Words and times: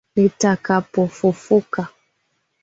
Nitakapofufuka, 0.15 1.81